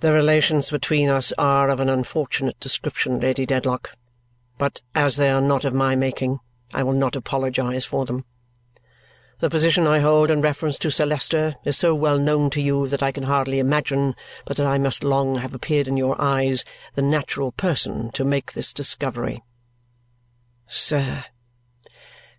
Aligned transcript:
The 0.00 0.12
relations 0.12 0.70
between 0.70 1.10
us 1.10 1.30
are 1.36 1.68
of 1.68 1.78
an 1.78 1.90
unfortunate 1.90 2.58
description, 2.58 3.20
Lady 3.20 3.44
Dedlock, 3.44 3.90
but 4.56 4.80
as 4.94 5.16
they 5.16 5.28
are 5.28 5.42
not 5.42 5.66
of 5.66 5.74
my 5.74 5.94
making, 5.94 6.40
I 6.72 6.82
will 6.82 6.94
not 6.94 7.16
apologize 7.16 7.84
for 7.84 8.06
them. 8.06 8.24
The 9.40 9.50
position 9.50 9.86
I 9.86 9.98
hold 9.98 10.30
in 10.30 10.40
reference 10.40 10.78
to 10.78 10.90
Sir 10.90 11.04
Leicester 11.04 11.56
is 11.66 11.76
so 11.76 11.94
well 11.94 12.18
known 12.18 12.48
to 12.50 12.62
you 12.62 12.88
that 12.88 13.02
I 13.02 13.12
can 13.12 13.24
hardly 13.24 13.58
imagine 13.58 14.14
but 14.46 14.56
that 14.56 14.66
I 14.66 14.78
must 14.78 15.04
long 15.04 15.36
have 15.36 15.52
appeared 15.52 15.86
in 15.86 15.98
your 15.98 16.18
eyes 16.18 16.64
the 16.94 17.02
natural 17.02 17.52
person 17.52 18.10
to 18.12 18.24
make 18.24 18.54
this 18.54 18.72
discovery. 18.72 19.42
Sir, 20.66 21.24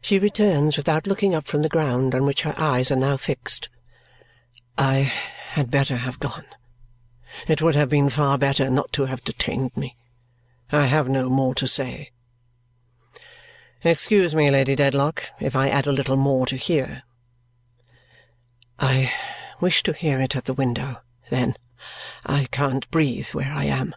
she 0.01 0.17
returns 0.17 0.77
without 0.77 1.05
looking 1.05 1.35
up 1.35 1.45
from 1.45 1.61
the 1.61 1.69
ground 1.69 2.15
on 2.15 2.25
which 2.25 2.41
her 2.41 2.55
eyes 2.57 2.89
are 2.89 2.95
now 2.95 3.17
fixed, 3.17 3.69
I 4.79 5.11
had 5.51 5.69
better 5.69 5.97
have 5.97 6.19
gone. 6.19 6.45
It 7.47 7.61
would 7.61 7.75
have 7.75 7.89
been 7.89 8.09
far 8.09 8.37
better 8.37 8.69
not 8.69 8.91
to 8.93 9.05
have 9.05 9.23
detained 9.23 9.75
me. 9.75 9.95
I 10.71 10.85
have 10.85 11.09
no 11.09 11.29
more 11.29 11.55
to 11.55 11.67
say. 11.67 12.11
Excuse 13.83 14.35
me, 14.35 14.51
Lady 14.51 14.75
Dedlock, 14.75 15.25
if 15.39 15.55
I 15.55 15.69
add 15.69 15.87
a 15.87 15.91
little 15.91 16.17
more 16.17 16.45
to 16.47 16.55
hear. 16.55 17.03
I 18.79 19.11
wish 19.59 19.83
to 19.83 19.93
hear 19.93 20.19
it 20.21 20.35
at 20.35 20.45
the 20.45 20.53
window, 20.53 21.01
then. 21.29 21.55
I 22.25 22.45
can't 22.51 22.89
breathe 22.91 23.29
where 23.29 23.51
I 23.51 23.65
am. 23.65 23.95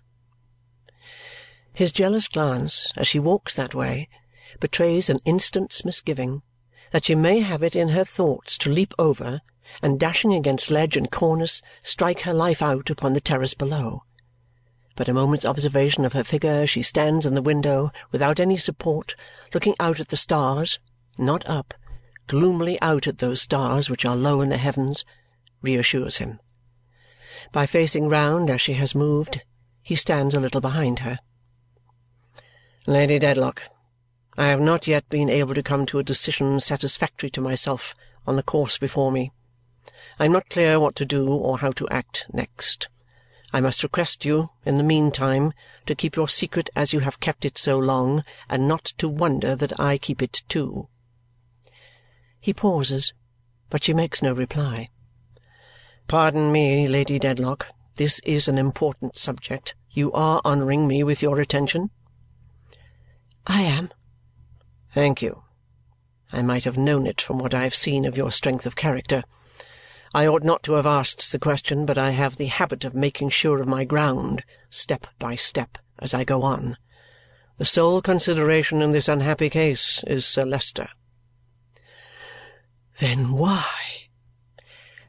His 1.73 1.93
jealous 1.93 2.29
glance, 2.29 2.93
as 2.97 3.09
she 3.09 3.19
walks 3.19 3.55
that 3.55 3.75
way, 3.75 4.09
betrays 4.61 5.11
an 5.11 5.19
instant's 5.25 5.85
misgiving 5.85 6.43
that 6.93 7.05
she 7.05 7.15
may 7.15 7.41
have 7.41 7.63
it 7.63 7.75
in 7.75 7.89
her 7.89 8.05
thoughts 8.05 8.57
to 8.59 8.71
leap 8.71 8.95
over 8.99 9.43
and 9.83 10.01
dashing 10.01 10.33
against 10.33 10.71
ledge 10.71 10.97
and 10.97 11.11
cornice 11.11 11.63
strike 11.83 12.21
her 12.21 12.35
life 12.35 12.63
out 12.63 12.91
upon 12.91 13.13
the 13.13 13.21
terrace 13.21 13.55
below 13.55 14.03
but 14.97 15.09
a 15.09 15.13
moment's 15.13 15.45
observation 15.45 16.05
of 16.05 16.13
her 16.13 16.25
figure 16.25 16.51
as 16.51 16.71
she 16.71 16.83
stands 16.83 17.27
in 17.27 17.35
the 17.35 17.43
window 17.43 17.91
without 18.13 18.39
any 18.39 18.57
support, 18.57 19.15
looking 19.53 19.75
out 19.81 19.99
at 19.99 20.09
the 20.09 20.17
stars, 20.17 20.79
not 21.19 21.45
up, 21.49 21.75
gloomily 22.27 22.81
out 22.81 23.07
at 23.07 23.19
those 23.19 23.43
stars 23.43 23.91
which 23.91 24.05
are 24.05 24.17
low 24.17 24.41
in 24.41 24.51
the 24.51 24.57
heavens, 24.57 25.05
reassures 25.63 26.19
him. 26.19 26.39
By 27.51 27.67
facing 27.67 28.09
round 28.09 28.51
as 28.51 28.61
she 28.61 28.75
has 28.75 28.95
moved, 28.95 29.43
he 29.83 29.97
stands 29.97 30.35
a 30.35 30.41
little 30.41 30.61
behind 30.61 31.01
her. 31.01 31.19
Lady 32.87 33.19
Dedlock, 33.19 33.63
I 34.37 34.47
have 34.47 34.61
not 34.61 34.87
yet 34.87 35.09
been 35.09 35.29
able 35.29 35.55
to 35.55 35.63
come 35.63 35.87
to 35.87 35.99
a 35.99 36.05
decision 36.05 36.61
satisfactory 36.61 37.31
to 37.31 37.41
myself 37.41 37.95
on 38.27 38.37
the 38.37 38.43
course 38.43 38.79
before 38.79 39.11
me. 39.11 39.33
I 40.19 40.27
am 40.27 40.33
not 40.33 40.49
clear 40.49 40.79
what 40.79 40.95
to 40.97 41.05
do 41.05 41.29
or 41.29 41.59
how 41.59 41.73
to 41.73 41.89
act 41.89 42.27
next. 42.33 42.89
I 43.53 43.61
must 43.61 43.83
request 43.83 44.25
you, 44.25 44.51
in 44.65 44.79
the 44.79 44.85
meantime, 44.85 45.53
to 45.87 45.95
keep 45.95 46.17
your 46.17 46.29
secret 46.29 46.71
as 46.75 46.93
you 46.93 47.01
have 47.01 47.21
kept 47.21 47.45
it 47.45 47.59
so 47.59 47.79
long 47.79 48.25
and 48.49 48.67
not 48.67 48.85
to 48.99 49.09
wonder 49.09 49.55
that 49.57 49.79
I 49.79 49.99
keep 49.99 50.23
it 50.23 50.43
too." 50.49 50.89
He 52.41 52.53
pauses, 52.53 53.13
but 53.71 53.83
she 53.83 53.95
makes 53.95 54.23
no 54.23 54.33
reply. 54.33 54.91
"Pardon 56.09 56.53
me, 56.53 56.87
Lady 56.89 57.19
Dedlock. 57.19 57.69
This 57.97 58.19
is 58.21 58.49
an 58.49 58.59
important 58.59 59.17
subject. 59.17 59.75
You 59.91 60.13
are 60.13 60.41
honouring 60.45 60.87
me 60.87 61.03
with 61.03 61.23
your 61.23 61.41
attention?" 61.41 61.91
"I 63.47 63.63
am." 63.63 63.91
"Thank 64.93 65.23
you. 65.23 65.45
I 66.33 66.43
might 66.43 66.65
have 66.65 66.77
known 66.77 67.07
it 67.07 67.21
from 67.21 67.39
what 67.39 67.55
I 67.55 67.63
have 67.63 67.75
seen 67.75 68.05
of 68.05 68.17
your 68.17 68.33
strength 68.33 68.67
of 68.67 68.77
character. 68.77 69.23
I 70.17 70.29
ought 70.29 70.45
not 70.45 70.63
to 70.63 70.75
have 70.75 70.87
asked 70.87 71.33
the 71.33 71.41
question, 71.41 71.85
but 71.87 71.99
I 71.99 72.11
have 72.11 72.37
the 72.37 72.47
habit 72.47 72.85
of 72.85 72.95
making 72.95 73.31
sure 73.31 73.61
of 73.61 73.67
my 73.67 73.83
ground, 73.83 74.45
step 74.71 75.09
by 75.19 75.35
step, 75.35 75.77
as 75.99 76.15
I 76.15 76.23
go 76.23 76.43
on. 76.43 76.77
The 77.59 77.65
sole 77.65 78.01
consideration 78.01 78.81
in 78.81 78.93
this 78.93 79.09
unhappy 79.09 79.51
case 79.51 80.05
is 80.07 80.25
Sir 80.25 80.45
Leicester." 80.45 80.89
"Then 83.01 83.33
why," 83.33 83.67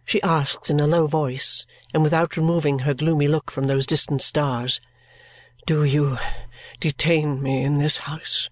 she 0.08 0.20
asks 0.24 0.72
in 0.72 0.80
a 0.80 0.88
low 0.88 1.06
voice 1.06 1.68
and 1.94 2.02
without 2.02 2.36
removing 2.36 2.80
her 2.80 2.96
gloomy 2.96 3.28
look 3.28 3.52
from 3.52 3.68
those 3.68 3.86
distant 3.86 4.24
stars, 4.24 4.82
"do 5.68 5.84
you 5.84 6.18
detain 6.80 7.44
me 7.44 7.62
in 7.62 7.78
this 7.78 7.98
house?" 7.98 8.50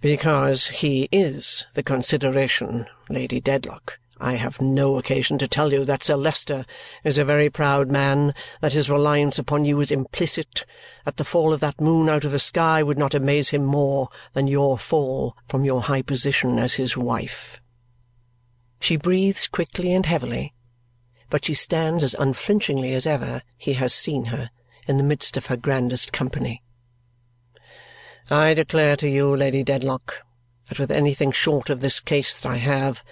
"Because 0.00 0.68
he 0.68 1.08
is 1.10 1.66
the 1.74 1.82
consideration, 1.82 2.86
Lady 3.08 3.40
Dedlock. 3.40 3.98
I 4.24 4.34
have 4.34 4.60
no 4.60 4.98
occasion 4.98 5.36
to 5.38 5.48
tell 5.48 5.72
you 5.72 5.84
that 5.84 6.04
Sir 6.04 6.14
Leicester 6.14 6.64
is 7.02 7.18
a 7.18 7.24
very 7.24 7.50
proud 7.50 7.90
man, 7.90 8.34
that 8.60 8.72
his 8.72 8.88
reliance 8.88 9.36
upon 9.36 9.64
you 9.64 9.80
is 9.80 9.90
implicit, 9.90 10.64
that 11.04 11.16
the 11.16 11.24
fall 11.24 11.52
of 11.52 11.58
that 11.58 11.80
moon 11.80 12.08
out 12.08 12.24
of 12.24 12.30
the 12.30 12.38
sky 12.38 12.84
would 12.84 12.98
not 12.98 13.14
amaze 13.14 13.48
him 13.48 13.64
more 13.64 14.10
than 14.32 14.46
your 14.46 14.78
fall 14.78 15.36
from 15.48 15.64
your 15.64 15.82
high 15.82 16.02
position 16.02 16.60
as 16.60 16.74
his 16.74 16.96
wife." 16.96 17.60
She 18.78 18.96
breathes 18.96 19.48
quickly 19.48 19.92
and 19.92 20.06
heavily, 20.06 20.54
but 21.28 21.44
she 21.44 21.54
stands 21.54 22.04
as 22.04 22.14
unflinchingly 22.14 22.92
as 22.92 23.08
ever 23.08 23.42
he 23.58 23.72
has 23.72 23.92
seen 23.92 24.26
her 24.26 24.50
in 24.86 24.98
the 24.98 25.04
midst 25.04 25.36
of 25.36 25.46
her 25.46 25.56
grandest 25.56 26.12
company. 26.12 26.62
I 28.30 28.54
declare 28.54 28.96
to 28.98 29.08
you, 29.08 29.34
Lady 29.34 29.64
Dedlock, 29.64 30.22
that 30.72 30.78
with 30.78 30.90
anything 30.90 31.30
short 31.30 31.68
of 31.68 31.80
this 31.80 32.00
case 32.00 32.32
that 32.32 32.48
I 32.48 32.56
have, 32.56 33.04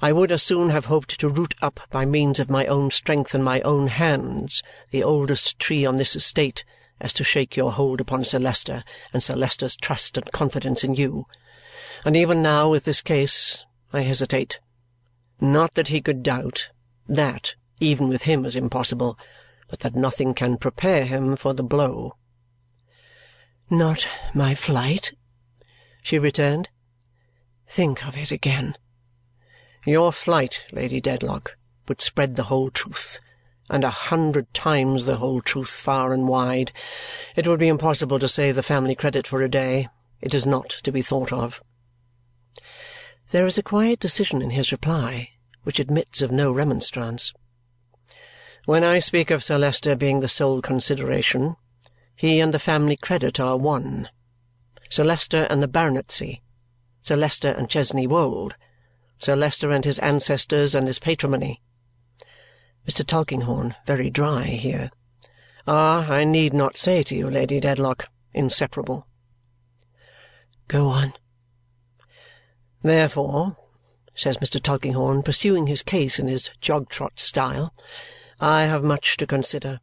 I 0.00 0.12
would 0.12 0.32
as 0.32 0.42
soon 0.42 0.70
have 0.70 0.86
hoped 0.86 1.20
to 1.20 1.28
root 1.28 1.54
up 1.60 1.78
by 1.90 2.06
means 2.06 2.40
of 2.40 2.48
my 2.48 2.64
own 2.64 2.90
strength 2.90 3.34
and 3.34 3.44
my 3.44 3.60
own 3.60 3.88
hands 3.88 4.62
the 4.92 5.02
oldest 5.02 5.58
tree 5.58 5.84
on 5.84 5.98
this 5.98 6.16
estate 6.16 6.64
as 7.02 7.12
to 7.12 7.22
shake 7.22 7.54
your 7.54 7.70
hold 7.70 8.00
upon 8.00 8.24
Sir 8.24 8.38
Leicester 8.38 8.82
and 9.12 9.22
Sir 9.22 9.36
Leicester's 9.36 9.76
trust 9.76 10.16
and 10.16 10.32
confidence 10.32 10.84
in 10.84 10.94
you. 10.94 11.26
And 12.02 12.16
even 12.16 12.40
now, 12.40 12.70
with 12.70 12.84
this 12.84 13.02
case, 13.02 13.62
I 13.92 14.00
hesitate. 14.00 14.58
Not 15.38 15.74
that 15.74 15.88
he 15.88 16.00
could 16.00 16.22
doubt. 16.22 16.70
That, 17.06 17.56
even 17.78 18.08
with 18.08 18.22
him, 18.22 18.46
is 18.46 18.56
impossible. 18.56 19.18
But 19.68 19.80
that 19.80 19.94
nothing 19.94 20.32
can 20.32 20.56
prepare 20.56 21.04
him 21.04 21.36
for 21.36 21.52
the 21.52 21.62
blow. 21.62 22.16
"Not 23.68 24.08
my 24.32 24.54
flight?" 24.54 25.12
she 26.02 26.18
returned. 26.18 26.70
"Think 27.74 28.06
of 28.06 28.18
it 28.18 28.30
again. 28.30 28.76
Your 29.86 30.12
flight, 30.12 30.62
Lady 30.72 31.00
Dedlock, 31.00 31.56
would 31.88 32.02
spread 32.02 32.36
the 32.36 32.42
whole 32.52 32.70
truth, 32.70 33.18
and 33.70 33.82
a 33.82 33.88
hundred 33.88 34.52
times 34.52 35.06
the 35.06 35.16
whole 35.16 35.40
truth, 35.40 35.70
far 35.70 36.12
and 36.12 36.28
wide. 36.28 36.70
It 37.34 37.46
would 37.46 37.58
be 37.58 37.68
impossible 37.68 38.18
to 38.18 38.28
save 38.28 38.56
the 38.56 38.62
family 38.62 38.94
credit 38.94 39.26
for 39.26 39.40
a 39.40 39.48
day. 39.48 39.88
It 40.20 40.34
is 40.34 40.44
not 40.44 40.68
to 40.82 40.92
be 40.92 41.00
thought 41.00 41.32
of." 41.32 41.62
There 43.30 43.46
is 43.46 43.56
a 43.56 43.62
quiet 43.62 44.00
decision 44.00 44.42
in 44.42 44.50
his 44.50 44.70
reply 44.70 45.30
which 45.62 45.80
admits 45.80 46.20
of 46.20 46.30
no 46.30 46.52
remonstrance. 46.52 47.32
"When 48.66 48.84
I 48.84 48.98
speak 48.98 49.30
of 49.30 49.42
Sir 49.42 49.56
Leicester 49.56 49.96
being 49.96 50.20
the 50.20 50.28
sole 50.28 50.60
consideration, 50.60 51.56
he 52.14 52.38
and 52.38 52.52
the 52.52 52.58
family 52.58 52.98
credit 52.98 53.40
are 53.40 53.56
one. 53.56 54.10
Sir 54.90 55.04
Leicester 55.04 55.44
and 55.44 55.62
the 55.62 55.68
baronetcy, 55.68 56.41
Sir 57.02 57.16
Leicester 57.16 57.50
and 57.50 57.68
Chesney 57.68 58.06
Wold 58.06 58.54
Sir 59.22 59.36
Leicester 59.36 59.70
and 59.70 59.84
his 59.84 60.00
ancestors 60.00 60.74
and 60.74 60.88
his 60.88 60.98
patrimony." 60.98 61.62
Mr. 62.88 63.06
Tulkinghorn 63.06 63.76
very 63.86 64.10
dry 64.10 64.46
here. 64.46 64.90
"Are, 65.64 66.02
I 66.02 66.24
need 66.24 66.52
not 66.52 66.76
say 66.76 67.04
to 67.04 67.16
you, 67.16 67.30
Lady 67.30 67.60
Dedlock, 67.60 68.08
inseparable." 68.34 69.06
"Go 70.66 70.88
on." 70.88 71.12
"Therefore," 72.82 73.56
says 74.16 74.38
Mr. 74.38 74.60
Tulkinghorn, 74.60 75.22
pursuing 75.22 75.68
his 75.68 75.84
case 75.84 76.18
in 76.18 76.26
his 76.26 76.50
jog-trot 76.60 77.20
style, 77.20 77.72
"I 78.40 78.62
have 78.62 78.82
much 78.82 79.16
to 79.18 79.26
consider. 79.26 79.78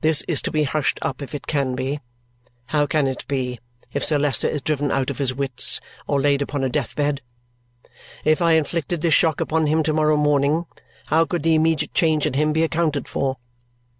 This 0.00 0.22
is 0.26 0.40
to 0.40 0.50
be 0.50 0.64
hushed 0.64 0.98
up 1.02 1.20
if 1.20 1.34
it 1.34 1.46
can 1.46 1.74
be. 1.74 2.00
How 2.68 2.86
can 2.86 3.06
it 3.06 3.28
be, 3.28 3.60
if 3.94 4.04
Sir 4.04 4.18
Leicester 4.18 4.48
is 4.48 4.60
driven 4.60 4.90
out 4.90 5.08
of 5.08 5.18
his 5.18 5.34
wits 5.34 5.80
or 6.06 6.20
laid 6.20 6.42
upon 6.42 6.62
a 6.62 6.68
death-bed? 6.68 7.22
If 8.24 8.42
I 8.42 8.52
inflicted 8.52 9.00
this 9.00 9.14
shock 9.14 9.40
upon 9.40 9.66
him 9.66 9.82
to-morrow 9.82 10.16
morning, 10.16 10.66
how 11.06 11.24
could 11.24 11.42
the 11.42 11.54
immediate 11.54 11.94
change 11.94 12.26
in 12.26 12.34
him 12.34 12.52
be 12.52 12.62
accounted 12.62 13.08
for? 13.08 13.36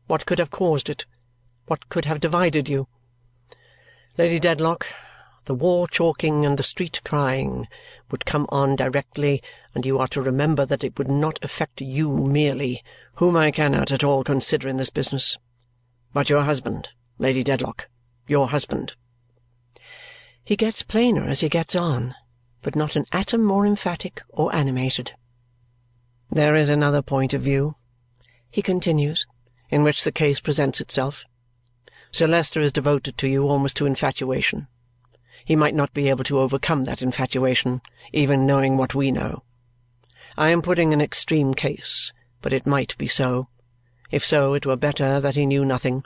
What 0.06 0.26
could 0.26 0.38
have 0.38 0.50
caused 0.50 0.90
it? 0.90 1.06
What 1.66 1.88
could 1.88 2.04
have 2.04 2.20
divided 2.20 2.68
you? 2.68 2.88
Lady 4.18 4.38
Dedlock, 4.38 4.86
the 5.46 5.54
war 5.54 5.86
chalking 5.86 6.44
and 6.44 6.58
the 6.58 6.62
street 6.62 7.00
crying 7.04 7.68
would 8.10 8.24
come 8.24 8.46
on 8.48 8.76
directly, 8.76 9.42
and 9.74 9.84
you 9.84 9.98
are 9.98 10.08
to 10.08 10.22
remember 10.22 10.64
that 10.66 10.84
it 10.84 10.98
would 10.98 11.10
not 11.10 11.38
affect 11.42 11.80
you 11.80 12.10
merely, 12.16 12.82
whom 13.16 13.36
I 13.36 13.50
cannot 13.50 13.92
at 13.92 14.04
all 14.04 14.24
consider 14.24 14.68
in 14.68 14.76
this 14.76 14.90
business, 14.90 15.36
but 16.12 16.28
your 16.28 16.42
husband, 16.42 16.88
Lady 17.18 17.44
Dedlock, 17.44 17.88
your 18.26 18.48
husband." 18.48 18.94
He 20.44 20.56
gets 20.56 20.82
plainer 20.82 21.24
as 21.24 21.40
he 21.40 21.48
gets 21.48 21.74
on 21.74 22.14
but 22.64 22.74
not 22.74 22.96
an 22.96 23.04
atom 23.12 23.44
more 23.44 23.66
emphatic 23.66 24.22
or 24.30 24.54
animated. 24.54 25.12
"There 26.30 26.56
is 26.56 26.70
another 26.70 27.02
point 27.02 27.34
of 27.34 27.42
view," 27.42 27.74
he 28.50 28.62
continues, 28.62 29.26
in 29.68 29.82
which 29.82 30.02
the 30.02 30.10
case 30.10 30.40
presents 30.40 30.80
itself. 30.80 31.26
Sir 32.10 32.26
Leicester 32.26 32.62
is 32.62 32.72
devoted 32.72 33.18
to 33.18 33.28
you 33.28 33.46
almost 33.46 33.76
to 33.76 33.86
infatuation. 33.86 34.66
He 35.44 35.54
might 35.54 35.74
not 35.74 35.92
be 35.92 36.08
able 36.08 36.24
to 36.24 36.40
overcome 36.40 36.84
that 36.84 37.02
infatuation, 37.02 37.82
even 38.14 38.46
knowing 38.46 38.78
what 38.78 38.94
we 38.94 39.12
know. 39.12 39.42
I 40.38 40.48
am 40.48 40.62
putting 40.62 40.94
an 40.94 41.02
extreme 41.02 41.52
case, 41.52 42.14
but 42.40 42.54
it 42.54 42.66
might 42.66 42.96
be 42.96 43.08
so. 43.08 43.48
If 44.10 44.24
so, 44.24 44.54
it 44.54 44.64
were 44.64 44.76
better 44.76 45.20
that 45.20 45.36
he 45.36 45.44
knew 45.44 45.66
nothing. 45.66 46.02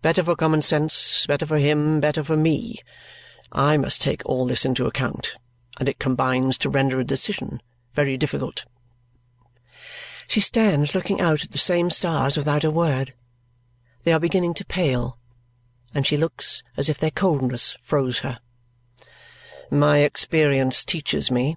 Better 0.00 0.22
for 0.22 0.36
common 0.36 0.62
sense, 0.62 1.26
better 1.26 1.46
for 1.46 1.58
him, 1.58 1.98
better 1.98 2.22
for 2.22 2.36
me. 2.36 2.78
I 3.52 3.76
must 3.76 4.00
take 4.00 4.22
all 4.24 4.46
this 4.46 4.64
into 4.64 4.86
account, 4.86 5.36
and 5.78 5.88
it 5.88 5.98
combines 5.98 6.58
to 6.58 6.70
render 6.70 6.98
a 6.98 7.04
decision 7.04 7.60
very 7.94 8.16
difficult. 8.16 8.64
She 10.26 10.40
stands 10.40 10.94
looking 10.94 11.20
out 11.20 11.44
at 11.44 11.52
the 11.52 11.58
same 11.58 11.90
stars 11.90 12.36
without 12.36 12.64
a 12.64 12.70
word. 12.70 13.12
They 14.04 14.12
are 14.12 14.20
beginning 14.20 14.54
to 14.54 14.64
pale, 14.64 15.18
and 15.94 16.06
she 16.06 16.16
looks 16.16 16.62
as 16.76 16.88
if 16.88 16.98
their 16.98 17.10
coldness 17.10 17.76
froze 17.82 18.20
her. 18.20 18.38
My 19.70 19.98
experience 19.98 20.84
teaches 20.84 21.30
me, 21.30 21.56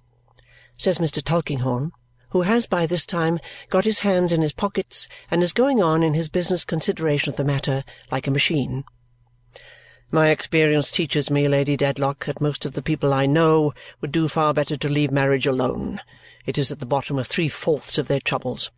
says 0.76 0.98
Mr. 0.98 1.22
Tulkinghorn, 1.22 1.92
who 2.30 2.42
has 2.42 2.66
by 2.66 2.86
this 2.86 3.06
time 3.06 3.40
got 3.70 3.84
his 3.84 4.00
hands 4.00 4.32
in 4.32 4.42
his 4.42 4.52
pockets 4.52 5.08
and 5.30 5.42
is 5.42 5.52
going 5.52 5.82
on 5.82 6.02
in 6.02 6.12
his 6.12 6.28
business 6.28 6.64
consideration 6.64 7.30
of 7.30 7.36
the 7.36 7.44
matter 7.44 7.84
like 8.10 8.26
a 8.26 8.30
machine. 8.30 8.84
My 10.10 10.28
experience 10.28 10.90
teaches 10.92 11.30
me, 11.30 11.48
Lady 11.48 11.76
Dedlock, 11.76 12.26
that 12.26 12.40
most 12.40 12.64
of 12.64 12.74
the 12.74 12.82
people 12.82 13.12
I 13.12 13.26
know 13.26 13.74
would 14.00 14.12
do 14.12 14.28
far 14.28 14.54
better 14.54 14.76
to 14.76 14.88
leave 14.88 15.10
marriage 15.10 15.46
alone. 15.46 16.00
It 16.46 16.56
is 16.56 16.70
at 16.70 16.78
the 16.78 16.86
bottom 16.86 17.18
of 17.18 17.26
three-fourths 17.26 17.98
of 17.98 18.06
their 18.06 18.20
troubles. 18.20 18.70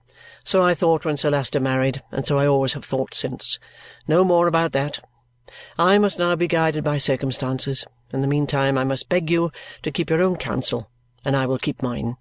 So 0.43 0.63
I 0.63 0.73
thought 0.73 1.05
when 1.05 1.19
Sir 1.19 1.31
Leicester 1.31 1.61
married, 1.61 2.03
and 2.11 2.27
so 2.27 2.39
I 2.39 2.47
always 2.47 2.73
have 2.73 2.85
thought 2.85 3.13
since. 3.13 3.59
No 4.07 4.25
more 4.25 4.47
about 4.47 4.73
that. 4.73 5.01
I 5.79 5.99
must 5.99 6.19
now 6.19 6.35
be 6.35 6.49
guided 6.49 6.83
by 6.83 6.97
circumstances. 6.97 7.85
In 8.11 8.23
the 8.23 8.27
meantime, 8.27 8.79
I 8.79 8.85
must 8.85 9.11
beg 9.11 9.31
you 9.31 9.53
to 9.83 9.91
keep 9.91 10.09
your 10.09 10.23
own 10.23 10.37
counsel, 10.37 10.91
and 11.27 11.37
I 11.37 11.45
will 11.45 11.59
keep 11.59 11.83
mine. 11.83 12.17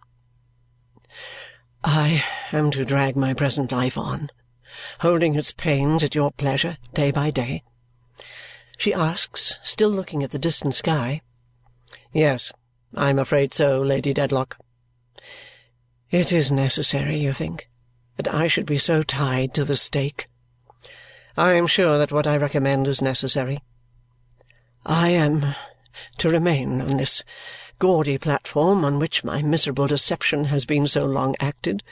I 1.81 2.25
am 2.51 2.71
to 2.71 2.83
drag 2.83 3.15
my 3.15 3.33
present 3.33 3.71
life 3.71 3.97
on, 3.97 4.29
holding 4.99 5.35
its 5.35 5.53
pains 5.53 6.03
at 6.03 6.15
your 6.15 6.31
pleasure 6.31 6.77
day 6.93 7.11
by 7.11 7.31
day? 7.31 7.63
She 8.77 8.93
asks, 8.93 9.55
still 9.63 9.89
looking 9.89 10.23
at 10.23 10.31
the 10.31 10.39
distant 10.39 10.75
sky. 10.75 11.21
Yes, 12.13 12.53
I 12.95 13.09
am 13.09 13.19
afraid 13.19 13.53
so, 13.53 13.81
Lady 13.81 14.13
Dedlock. 14.13 14.57
It 16.09 16.31
is 16.31 16.51
necessary, 16.51 17.19
you 17.19 17.33
think, 17.33 17.67
that 18.15 18.33
I 18.33 18.47
should 18.47 18.65
be 18.65 18.77
so 18.77 19.03
tied 19.03 19.53
to 19.55 19.65
the 19.65 19.75
stake? 19.75 20.27
I 21.35 21.53
am 21.53 21.67
sure 21.67 21.97
that 21.97 22.11
what 22.11 22.25
I 22.25 22.37
recommend 22.37 22.87
is 22.87 23.01
necessary. 23.01 23.61
I 24.85 25.09
am 25.09 25.55
to 26.19 26.29
remain 26.29 26.79
on 26.79 26.97
this 26.97 27.23
gaudy 27.79 28.17
platform 28.17 28.85
on 28.85 28.99
which 28.99 29.23
my 29.23 29.41
miserable 29.41 29.87
deception 29.87 30.45
has 30.45 30.65
been 30.65 30.87
so 30.87 31.05
long 31.05 31.35
acted, 31.39 31.83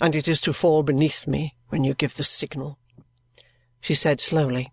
and 0.00 0.14
it 0.14 0.26
is 0.26 0.40
to 0.42 0.52
fall 0.52 0.82
beneath 0.82 1.26
me 1.26 1.54
when 1.68 1.84
you 1.84 1.94
give 1.94 2.16
the 2.16 2.24
signal, 2.24 2.78
she 3.80 3.94
said 3.94 4.20
slowly. 4.20 4.72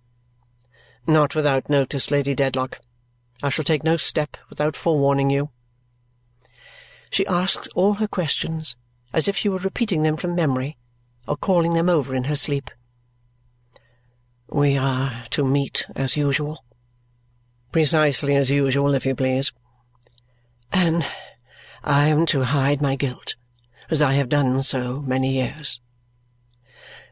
Not 1.08 1.36
without 1.36 1.70
notice, 1.70 2.10
Lady 2.10 2.34
Dedlock. 2.34 2.80
I 3.44 3.50
shall 3.50 3.66
take 3.66 3.84
no 3.84 3.98
step 3.98 4.38
without 4.50 4.76
forewarning 4.76 5.30
you. 5.30 5.50
She 7.10 7.26
asks 7.28 7.68
all 7.76 7.96
her 7.96 8.08
questions 8.08 8.76
as 9.14 9.28
if 9.28 9.38
she 9.38 9.50
were 9.50 9.60
repeating 9.60 10.02
them 10.02 10.18
from 10.18 10.36
memory 10.36 10.78
or 11.28 11.38
calling 11.38 11.74
them 11.74 11.90
over 11.90 12.16
in 12.16 12.26
her 12.26 12.36
sleep. 12.36 12.70
We 14.50 14.78
are 14.78 15.26
to 15.32 15.46
meet 15.46 15.86
as 15.96 16.18
usual? 16.18 16.64
Precisely 17.72 18.36
as 18.36 18.50
usual, 18.50 18.94
if 18.94 19.06
you 19.06 19.16
please. 19.16 19.52
And 20.72 21.06
I 21.84 22.08
am 22.08 22.26
to 22.28 22.44
hide 22.44 22.82
my 22.82 22.96
guilt, 22.96 23.36
as 23.90 24.02
I 24.02 24.14
have 24.14 24.30
done 24.30 24.62
so 24.64 25.02
many 25.02 25.34
years. 25.34 25.80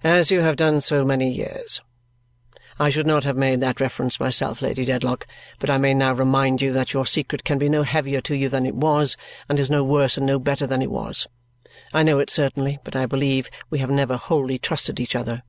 As 0.04 0.32
you 0.32 0.42
have 0.42 0.58
done 0.58 0.82
so 0.82 1.06
many 1.06 1.32
years. 1.32 1.82
I 2.80 2.90
should 2.90 3.06
not 3.06 3.24
have 3.24 3.38
made 3.38 3.62
that 3.62 3.80
reference 3.80 4.20
myself, 4.20 4.60
Lady 4.60 4.84
Dedlock, 4.84 5.28
but 5.60 5.70
I 5.70 5.78
may 5.78 5.94
now 5.94 6.12
remind 6.14 6.60
you 6.60 6.74
that 6.74 6.92
your 6.92 7.06
secret 7.06 7.44
can 7.44 7.60
be 7.60 7.70
no 7.70 7.84
heavier 7.84 8.20
to 8.22 8.36
you 8.36 8.50
than 8.50 8.66
it 8.66 8.74
was, 8.74 9.16
and 9.48 9.60
is 9.60 9.70
no 9.70 9.84
worse 9.84 10.18
and 10.18 10.26
no 10.26 10.40
better 10.40 10.66
than 10.66 10.82
it 10.82 10.90
was. 10.90 11.28
I 11.94 12.02
know 12.02 12.18
it 12.18 12.32
certainly, 12.32 12.80
but 12.84 12.96
I 12.96 13.06
believe 13.06 13.52
we 13.70 13.78
have 13.78 13.92
never 13.92 14.18
wholly 14.18 14.58
trusted 14.58 15.00
each 15.00 15.16
other. 15.16 15.44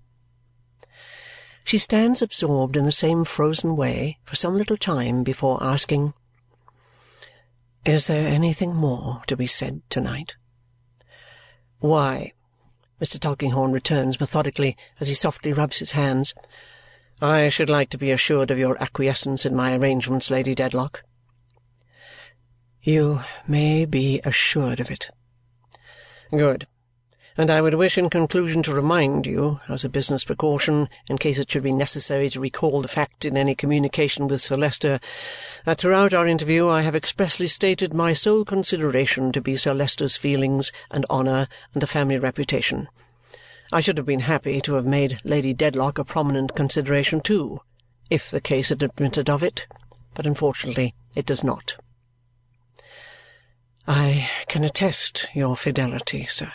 She 1.65 1.79
stands 1.79 2.21
absorbed 2.21 2.77
in 2.77 2.85
the 2.85 2.93
same 2.93 3.25
frozen 3.25 3.75
way 3.75 4.19
for 4.23 4.37
some 4.37 4.59
little 4.59 4.77
time 4.77 5.23
before 5.23 5.63
asking, 5.63 6.13
"Is 7.87 8.07
there 8.07 8.29
anything 8.29 8.77
more 8.77 9.23
to 9.29 9.35
be 9.35 9.47
said 9.47 9.81
to-night?" 9.89 10.35
"Why," 11.79 12.35
Mr. 13.01 13.19
Tulkinghorn 13.19 13.73
returns 13.73 14.21
methodically 14.21 14.77
as 15.01 15.09
he 15.09 15.15
softly 15.15 15.55
rubs 15.55 15.79
his 15.79 15.93
hands, 15.93 16.35
"I 17.25 17.49
should 17.49 17.71
like 17.71 17.89
to 17.89 17.97
be 17.97 18.11
assured 18.11 18.51
of 18.51 18.59
your 18.59 18.77
acquiescence 18.83 19.47
in 19.47 19.57
my 19.57 19.75
arrangements, 19.75 20.31
Lady 20.31 20.55
Dedlock." 20.55 21.05
"You 22.83 23.23
may 23.49 23.87
be 23.87 24.21
assured 24.25 24.79
of 24.79 24.91
it. 24.91 25.09
Good. 26.31 26.67
And 27.39 27.51
I 27.51 27.63
would 27.63 27.77
wish 27.77 27.97
in 27.97 28.11
conclusion 28.11 28.63
to 28.65 28.75
remind 28.75 29.25
you, 29.25 29.59
as 29.71 29.85
a 29.85 29.89
business 29.89 30.23
precaution, 30.23 30.91
in 31.09 31.17
case 31.17 31.39
it 31.39 31.51
should 31.51 31.63
be 31.63 31.73
necessary 31.73 32.29
to 32.29 32.41
recall 32.41 32.83
the 32.83 32.89
fact 32.89 33.25
in 33.25 33.39
any 33.39 33.55
communication 33.55 34.29
with 34.29 34.43
Sir 34.43 34.57
Leicester, 34.57 35.01
that 35.65 35.79
throughout 35.79 36.13
our 36.13 36.27
interview 36.27 36.69
I 36.69 36.83
have 36.83 36.95
expressly 36.95 37.47
stated 37.47 37.95
my 37.95 38.13
sole 38.13 38.45
consideration 38.45 39.33
to 39.33 39.41
be 39.41 39.57
Sir 39.57 39.73
Leicester's 39.73 40.17
feelings 40.17 40.73
and 40.91 41.07
honour 41.09 41.49
and 41.73 41.83
the 41.83 41.87
family 41.87 42.19
reputation. 42.19 42.87
I 43.73 43.81
should 43.81 43.97
have 43.97 44.07
been 44.07 44.21
happy 44.21 44.61
to 44.61 44.75
have 44.75 44.87
made 44.87 45.21
Lady 45.25 45.55
Dedlock 45.55 45.99
a 45.99 46.05
prominent 46.05 46.55
consideration 46.55 47.21
too, 47.21 47.61
if 48.11 48.31
the 48.31 48.41
case 48.41 48.69
had 48.69 48.83
admitted 48.83 49.31
of 49.31 49.43
it, 49.43 49.67
but 50.15 50.27
unfortunately 50.27 50.95
it 51.15 51.27
does 51.27 51.43
not. 51.43 51.77
I 53.87 54.31
can 54.49 54.65
attest 54.65 55.29
your 55.35 55.57
fidelity, 55.57 56.27
sir. 56.27 56.53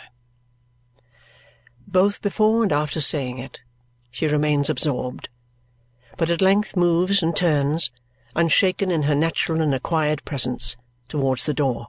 Both 1.86 2.22
before 2.22 2.62
and 2.62 2.72
after 2.72 3.00
saying 3.00 3.38
it, 3.38 3.60
she 4.10 4.26
remains 4.26 4.70
absorbed, 4.70 5.28
but 6.16 6.30
at 6.30 6.40
length 6.40 6.76
moves 6.76 7.22
and 7.22 7.34
turns, 7.34 7.90
unshaken 8.36 8.90
in 8.90 9.02
her 9.02 9.14
natural 9.14 9.60
and 9.60 9.74
acquired 9.74 10.24
presence, 10.24 10.76
towards 11.08 11.46
the 11.46 11.54
door. 11.54 11.88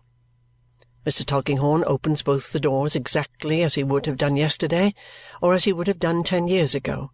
Mr. 1.06 1.26
Tulkinghorn 1.26 1.84
opens 1.88 2.22
both 2.22 2.52
the 2.52 2.60
doors 2.60 2.96
exactly 2.96 3.64
as 3.64 3.74
he 3.74 3.84
would 3.84 4.06
have 4.06 4.18
done 4.18 4.36
yesterday 4.36 4.94
or 5.42 5.54
as 5.54 5.64
he 5.64 5.74
would 5.74 5.88
have 5.88 6.00
done 6.00 6.24
ten 6.24 6.48
years 6.48 6.76
ago 6.76 7.12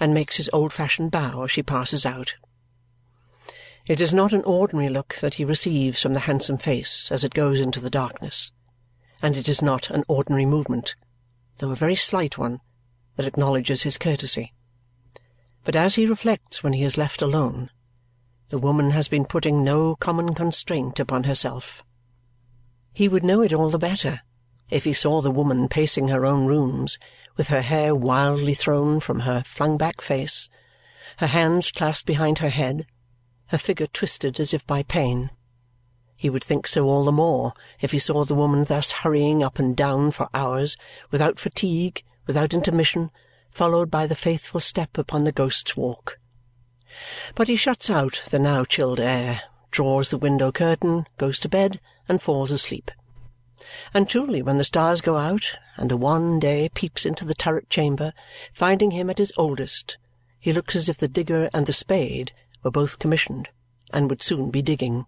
and 0.00 0.12
makes 0.12 0.36
his 0.36 0.50
old-fashioned 0.52 1.10
bow 1.10 1.42
as 1.44 1.50
she 1.50 1.62
passes 1.62 2.04
out. 2.04 2.34
It 3.86 4.00
is 4.00 4.12
not 4.12 4.32
an 4.32 4.42
ordinary 4.42 4.88
look 4.88 5.16
that 5.20 5.34
he 5.34 5.44
receives 5.44 6.00
from 6.00 6.14
the 6.14 6.20
handsome 6.20 6.58
face 6.58 7.10
as 7.12 7.22
it 7.22 7.34
goes 7.34 7.60
into 7.60 7.80
the 7.80 7.90
darkness, 7.90 8.50
and 9.22 9.36
it 9.36 9.48
is 9.48 9.62
not 9.62 9.90
an 9.90 10.04
ordinary 10.08 10.46
movement, 10.46 10.96
though 11.58 11.70
a 11.70 11.76
very 11.76 11.96
slight 11.96 12.38
one, 12.38 12.60
that 13.16 13.26
acknowledges 13.26 13.82
his 13.82 13.98
courtesy. 13.98 14.52
But 15.64 15.76
as 15.76 15.94
he 15.94 16.06
reflects 16.06 16.62
when 16.62 16.72
he 16.72 16.84
is 16.84 16.98
left 16.98 17.22
alone, 17.22 17.70
the 18.48 18.58
woman 18.58 18.90
has 18.90 19.08
been 19.08 19.24
putting 19.24 19.62
no 19.62 19.94
common 19.96 20.34
constraint 20.34 20.98
upon 20.98 21.24
herself. 21.24 21.84
He 22.92 23.08
would 23.08 23.24
know 23.24 23.40
it 23.40 23.52
all 23.52 23.70
the 23.70 23.78
better 23.78 24.22
if 24.70 24.84
he 24.84 24.92
saw 24.92 25.20
the 25.20 25.30
woman 25.30 25.68
pacing 25.68 26.08
her 26.08 26.24
own 26.24 26.46
rooms, 26.46 26.98
with 27.36 27.48
her 27.48 27.62
hair 27.62 27.94
wildly 27.94 28.54
thrown 28.54 29.00
from 29.00 29.20
her 29.20 29.42
flung-back 29.44 30.00
face, 30.00 30.48
her 31.16 31.26
hands 31.26 31.72
clasped 31.72 32.06
behind 32.06 32.38
her 32.38 32.50
head, 32.50 32.86
her 33.46 33.58
figure 33.58 33.88
twisted 33.88 34.38
as 34.38 34.54
if 34.54 34.64
by 34.66 34.82
pain. 34.82 35.30
He 36.16 36.30
would 36.30 36.44
think 36.44 36.68
so 36.68 36.86
all 36.86 37.04
the 37.04 37.10
more 37.10 37.52
if 37.80 37.90
he 37.90 37.98
saw 37.98 38.24
the 38.24 38.34
woman 38.34 38.64
thus 38.64 38.92
hurrying 38.92 39.42
up 39.42 39.58
and 39.58 39.76
down 39.76 40.12
for 40.12 40.28
hours, 40.32 40.76
without 41.10 41.40
fatigue, 41.40 42.04
without 42.26 42.54
intermission, 42.54 43.10
followed 43.50 43.90
by 43.90 44.06
the 44.06 44.14
faithful 44.14 44.60
step 44.60 44.96
upon 44.96 45.24
the 45.24 45.32
Ghost's 45.32 45.76
Walk. 45.76 46.18
But 47.34 47.48
he 47.48 47.56
shuts 47.56 47.90
out 47.90 48.22
the 48.30 48.38
now 48.38 48.64
chilled 48.64 49.00
air, 49.00 49.42
draws 49.70 50.10
the 50.10 50.18
window-curtain, 50.18 51.06
goes 51.18 51.40
to 51.40 51.48
bed, 51.48 51.80
and 52.10 52.20
falls 52.20 52.50
asleep. 52.50 52.90
And 53.94 54.08
truly 54.08 54.42
when 54.42 54.58
the 54.58 54.64
stars 54.64 55.00
go 55.00 55.16
out 55.16 55.56
and 55.76 55.88
the 55.88 55.96
wan 55.96 56.40
day 56.40 56.68
peeps 56.68 57.06
into 57.06 57.24
the 57.24 57.34
turret 57.34 57.70
chamber, 57.70 58.12
finding 58.52 58.90
him 58.90 59.08
at 59.08 59.18
his 59.18 59.32
oldest, 59.36 59.96
he 60.40 60.52
looks 60.52 60.74
as 60.74 60.88
if 60.88 60.98
the 60.98 61.06
digger 61.06 61.48
and 61.54 61.66
the 61.66 61.72
spade 61.72 62.32
were 62.64 62.70
both 62.70 62.98
commissioned 62.98 63.48
and 63.92 64.10
would 64.10 64.22
soon 64.22 64.50
be 64.50 64.60
digging. 64.60 65.06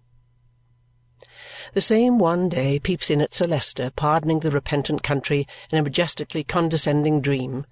The 1.74 1.80
same 1.80 2.18
one 2.18 2.48
day 2.48 2.78
peeps 2.78 3.10
in 3.10 3.20
at 3.20 3.34
Sir 3.34 3.46
Leicester 3.46 3.90
pardoning 3.90 4.40
the 4.40 4.50
repentant 4.50 5.02
country 5.02 5.48
in 5.70 5.78
a 5.78 5.82
majestically 5.82 6.44
condescending 6.44 7.20
dream, 7.20 7.66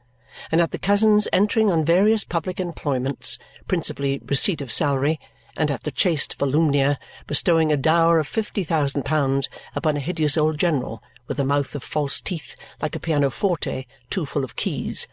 and 0.51 0.61
at 0.61 0.73
the 0.73 0.79
cousins 0.79 1.29
entering 1.33 1.71
on 1.71 1.85
various 1.85 2.25
public 2.25 2.59
employments, 2.59 3.39
principally 3.69 4.21
receipt 4.27 4.61
of 4.61 4.73
salary, 4.73 5.21
and 5.57 5.71
at 5.71 5.83
the 5.83 5.91
chaste 5.91 6.39
Volumnia 6.39 6.99
bestowing 7.27 7.73
a 7.73 7.77
dower 7.77 8.19
of 8.19 8.27
fifty 8.27 8.65
thousand 8.65 9.05
pounds 9.05 9.49
upon 9.75 9.97
a 9.97 10.01
hideous 10.01 10.37
old 10.37 10.59
general 10.59 11.03
with 11.27 11.41
a 11.41 11.45
mouth 11.45 11.75
of 11.75 11.83
false 11.83 12.21
teeth 12.21 12.57
like 12.81 12.95
a 12.95 13.01
pianoforte 13.01 13.87
too 14.11 14.27
full 14.27 14.45
of 14.45 14.57
keys, 14.57 15.09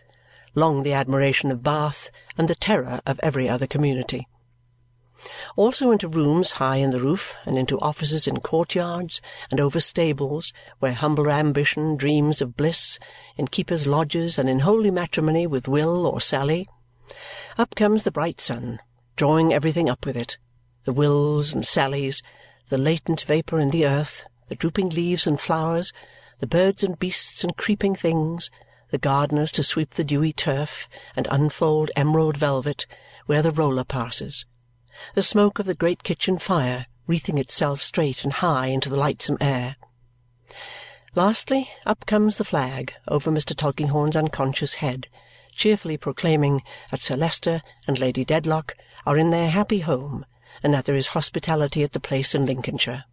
long 0.56 0.84
the 0.84 0.94
admiration 0.94 1.52
of 1.52 1.64
Bath 1.64 2.10
and 2.38 2.48
the 2.48 2.56
terror 2.56 3.02
of 3.06 3.20
every 3.22 3.48
other 3.48 3.68
community 3.68 4.28
also 5.56 5.90
into 5.90 6.08
rooms 6.08 6.52
high 6.52 6.76
in 6.76 6.92
the 6.92 7.00
roof, 7.00 7.36
and 7.44 7.58
into 7.58 7.80
offices 7.80 8.28
in 8.28 8.40
courtyards, 8.40 9.20
and 9.50 9.60
over 9.60 9.80
stables, 9.80 10.54
where 10.78 10.94
humble 10.94 11.28
ambition 11.32 11.98
dreams 11.98 12.40
of 12.40 12.56
bliss, 12.56 13.00
in 13.36 13.48
keepers' 13.48 13.88
lodges, 13.88 14.38
and 14.38 14.48
in 14.48 14.60
holy 14.60 14.92
matrimony 14.92 15.48
with 15.48 15.68
Will 15.68 16.06
or 16.06 16.22
Sally. 16.22 16.70
Up 17.58 17.74
comes 17.74 18.04
the 18.04 18.12
bright 18.12 18.40
sun, 18.40 18.80
drawing 19.18 19.54
everything 19.54 19.90
up 19.90 20.06
with 20.06 20.16
it 20.16 20.38
the 20.86 20.94
Wills 20.94 21.52
and 21.52 21.66
Sallys, 21.66 22.22
the 22.70 22.78
latent 22.78 23.24
vapour 23.24 23.60
in 23.60 23.72
the 23.72 23.86
earth, 23.86 24.24
the 24.48 24.56
drooping 24.56 24.90
leaves 24.90 25.28
and 25.28 25.42
flowers, 25.42 25.92
the 26.40 26.48
birds 26.48 26.82
and 26.82 26.98
beasts 26.98 27.44
and 27.44 27.58
creeping 27.58 27.94
things, 27.94 28.50
the 28.90 28.98
gardeners 28.98 29.52
to 29.52 29.64
sweep 29.64 29.96
the 29.96 30.06
dewy 30.06 30.32
turf 30.32 30.88
and 31.18 31.28
unfold 31.30 31.92
emerald 31.98 32.38
velvet 32.38 32.86
where 33.26 33.42
the 33.42 33.52
roller 33.52 33.84
passes 33.84 34.46
the 35.14 35.24
smoke 35.24 35.60
of 35.60 35.66
the 35.66 35.76
great 35.76 36.04
kitchen 36.04 36.38
fire 36.40 36.88
wreathing 37.06 37.38
itself 37.38 37.82
straight 37.82 38.24
and 38.24 38.34
high 38.34 38.68
into 38.68 38.90
the 38.90 38.98
lightsome 38.98 39.38
air. 39.40 39.76
Lastly, 41.16 41.70
up 41.86 42.06
comes 42.06 42.38
the 42.38 42.44
flag 42.44 42.94
over 43.08 43.32
Mr. 43.32 43.56
Tulkinghorn's 43.56 44.16
unconscious 44.16 44.76
head, 44.76 45.08
cheerfully 45.54 45.98
proclaiming 45.98 46.62
that 46.92 47.02
Sir 47.02 47.16
Leicester 47.16 47.62
and 47.88 48.00
Lady 48.00 48.26
Dedlock 48.26 48.76
are 49.08 49.18
in 49.18 49.30
their 49.30 49.50
happy 49.50 49.80
home 49.80 50.26
and 50.62 50.74
that 50.74 50.84
there 50.84 50.98
is 50.98 51.08
hospitality 51.08 51.82
at 51.82 51.94
the 51.94 52.00
place 52.00 52.36
in 52.36 52.46
Lincolnshire. 52.46 53.06